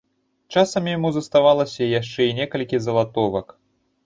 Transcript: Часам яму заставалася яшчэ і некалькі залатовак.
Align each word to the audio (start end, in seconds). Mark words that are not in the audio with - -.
Часам 0.53 0.87
яму 0.91 1.11
заставалася 1.17 1.91
яшчэ 1.99 2.21
і 2.31 2.33
некалькі 2.41 2.81
залатовак. 2.89 3.57